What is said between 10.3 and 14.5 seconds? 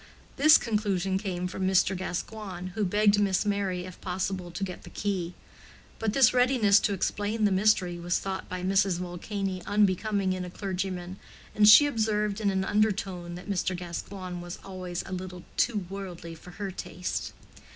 in a clergyman, and she observed in an undertone that Mr. Gascoigne